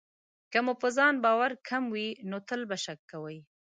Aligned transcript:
که 0.51 0.59
مو 0.65 0.73
په 0.81 0.87
ځان 0.97 1.13
باور 1.23 1.51
کم 1.67 1.83
وي، 1.93 2.09
نو 2.29 2.37
تل 2.47 2.61
به 2.69 2.77
شک 2.83 2.99
کوئ. 3.11 3.37